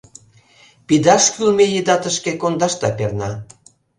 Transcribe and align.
Пидаш 0.87 1.23
кӱлмӧ 1.33 1.65
еда 1.79 1.95
тышке 2.01 2.31
кондашда 2.41 2.89
перна. 2.97 3.31